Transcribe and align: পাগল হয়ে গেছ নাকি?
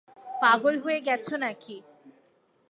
পাগল 0.41 0.75
হয়ে 0.83 0.99
গেছ 1.07 1.25
নাকি? 1.43 1.75